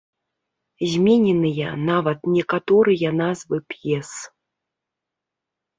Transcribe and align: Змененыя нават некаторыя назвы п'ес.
Змененыя 0.93 1.67
нават 1.91 2.19
некаторыя 2.39 3.07
назвы 3.21 3.57
п'ес. 3.71 4.09